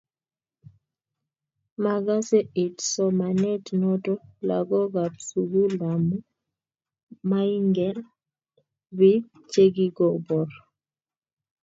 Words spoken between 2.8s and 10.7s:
somanet noto lagookab sugulamu maingeen biik chegigoboor